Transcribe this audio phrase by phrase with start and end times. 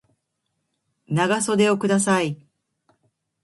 [1.07, 2.41] 長袖をください